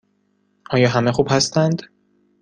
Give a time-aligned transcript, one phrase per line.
[0.71, 1.81] آیا همه خوب هستند؟